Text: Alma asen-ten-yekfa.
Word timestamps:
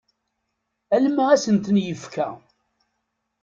Alma 0.95 1.23
asen-ten-yekfa. 1.33 2.27